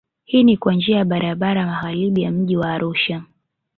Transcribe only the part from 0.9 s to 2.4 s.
ya barabara magharibi ya